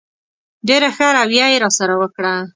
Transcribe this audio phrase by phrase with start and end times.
[0.67, 2.33] ډېره ښه رویه یې راسره وکړه.